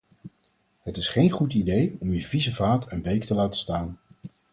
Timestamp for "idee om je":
1.53-2.21